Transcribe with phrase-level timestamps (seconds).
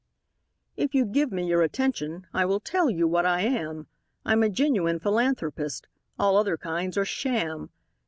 [0.75, 3.85] If you give me your attention, I will tell you what I am:
[4.25, 5.85] I'm a genuine philanthropist
[6.17, 7.69] all other kinds are sham.